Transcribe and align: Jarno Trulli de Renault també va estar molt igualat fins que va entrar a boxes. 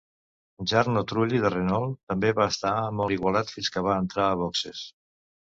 Jarno 0.71 1.03
Trulli 1.11 1.41
de 1.43 1.51
Renault 1.55 1.93
també 2.13 2.33
va 2.41 2.49
estar 2.53 2.73
molt 3.01 3.17
igualat 3.19 3.55
fins 3.59 3.73
que 3.77 3.85
va 3.89 3.99
entrar 4.07 4.27
a 4.31 4.43
boxes. 4.45 4.83